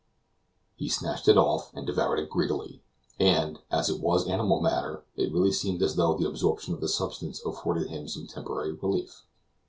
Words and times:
He 0.77 0.89
snatched 0.89 1.27
it 1.27 1.37
off 1.37 1.71
and 1.75 1.85
devoured 1.85 2.17
it 2.17 2.27
greedily; 2.31 2.81
and, 3.19 3.59
as 3.69 3.87
it 3.87 4.01
was 4.01 4.27
animal 4.27 4.59
matter, 4.59 5.05
it 5.15 5.31
really 5.31 5.51
seemed 5.51 5.83
as 5.83 5.95
though 5.95 6.17
the 6.17 6.27
absorption 6.27 6.73
of 6.73 6.81
the 6.81 6.89
substance 6.89 7.39
afforded 7.45 7.87
him 7.89 8.07
some 8.07 8.25
temporary 8.25 8.71
relief. 8.73 9.27